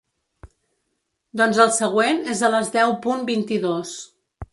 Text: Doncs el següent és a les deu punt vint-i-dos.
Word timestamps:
Doncs 1.41 1.59
el 1.65 1.69
següent 1.75 2.23
és 2.35 2.41
a 2.47 2.51
les 2.53 2.71
deu 2.77 2.95
punt 3.05 3.21
vint-i-dos. 3.29 3.93